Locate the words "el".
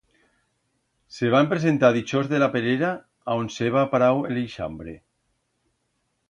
4.31-4.41